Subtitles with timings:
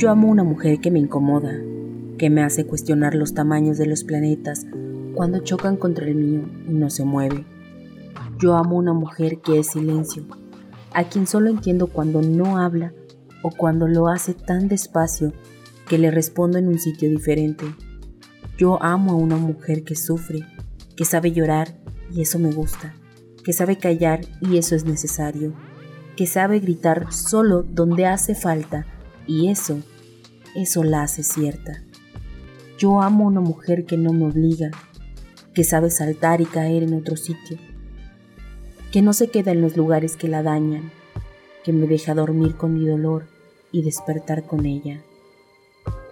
[0.00, 1.60] Yo amo una mujer que me incomoda,
[2.16, 4.64] que me hace cuestionar los tamaños de los planetas
[5.14, 7.44] cuando chocan contra el mío y no se mueve.
[8.38, 10.24] Yo amo una mujer que es silencio,
[10.94, 12.94] a quien solo entiendo cuando no habla
[13.42, 15.34] o cuando lo hace tan despacio
[15.86, 17.66] que le respondo en un sitio diferente.
[18.56, 20.46] Yo amo a una mujer que sufre,
[20.96, 21.76] que sabe llorar
[22.10, 22.94] y eso me gusta,
[23.44, 25.52] que sabe callar y eso es necesario,
[26.16, 28.86] que sabe gritar solo donde hace falta
[29.30, 29.78] y eso,
[30.56, 31.84] eso la hace cierta.
[32.78, 34.72] Yo amo a una mujer que no me obliga,
[35.54, 37.56] que sabe saltar y caer en otro sitio,
[38.90, 40.90] que no se queda en los lugares que la dañan,
[41.62, 43.28] que me deja dormir con mi dolor
[43.70, 45.00] y despertar con ella.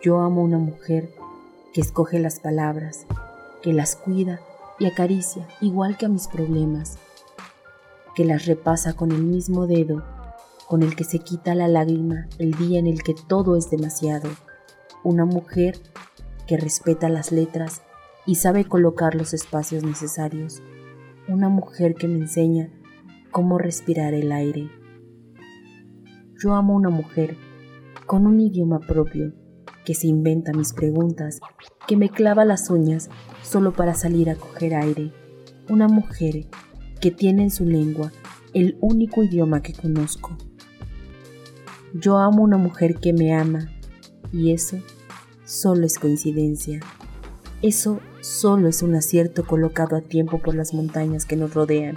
[0.00, 1.12] Yo amo a una mujer
[1.74, 3.06] que escoge las palabras,
[3.60, 4.40] que las cuida
[4.78, 6.96] y acaricia igual que a mis problemas,
[8.14, 10.04] que las repasa con el mismo dedo
[10.70, 14.30] con el que se quita la lágrima el día en el que todo es demasiado.
[15.02, 15.76] Una mujer
[16.46, 17.82] que respeta las letras
[18.24, 20.62] y sabe colocar los espacios necesarios.
[21.26, 22.70] Una mujer que me enseña
[23.32, 24.70] cómo respirar el aire.
[26.40, 27.36] Yo amo una mujer
[28.06, 29.32] con un idioma propio
[29.84, 31.40] que se inventa mis preguntas,
[31.88, 33.10] que me clava las uñas
[33.42, 35.12] solo para salir a coger aire.
[35.68, 36.46] Una mujer
[37.00, 38.12] que tiene en su lengua
[38.54, 40.36] el único idioma que conozco.
[41.92, 43.68] Yo amo una mujer que me ama
[44.32, 44.78] y eso
[45.44, 46.80] solo es coincidencia.
[47.62, 51.96] Eso solo es un acierto colocado a tiempo por las montañas que nos rodean.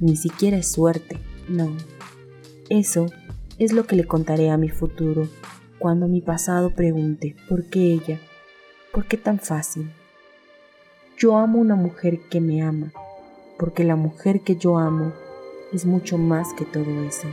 [0.00, 1.74] Ni siquiera es suerte, no.
[2.68, 3.06] Eso
[3.58, 5.28] es lo que le contaré a mi futuro
[5.78, 8.20] cuando mi pasado pregunte por qué ella,
[8.92, 9.90] por qué tan fácil.
[11.16, 12.92] Yo amo una mujer que me ama,
[13.58, 15.12] porque la mujer que yo amo
[15.72, 17.28] es mucho más que todo eso.